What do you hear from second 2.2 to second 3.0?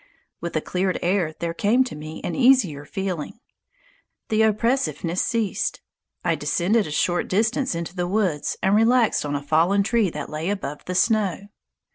an easier